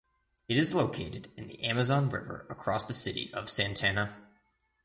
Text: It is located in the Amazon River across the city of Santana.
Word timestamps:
It 0.47 0.57
is 0.57 0.73
located 0.73 1.27
in 1.37 1.45
the 1.45 1.63
Amazon 1.63 2.09
River 2.09 2.47
across 2.49 2.87
the 2.87 2.91
city 2.93 3.31
of 3.35 3.51
Santana. 3.51 4.25